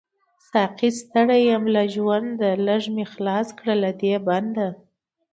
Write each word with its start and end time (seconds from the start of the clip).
ساقۍ 0.49 0.89
ستړی 1.01 1.41
يم 1.53 1.63
له 1.75 1.83
ژونده، 1.93 2.49
ليږ 2.65 2.83
می 2.95 3.05
خلاص 3.13 3.47
کړه 3.57 3.75
له 3.83 3.91
دی 3.99 4.13
بنده 4.27 4.67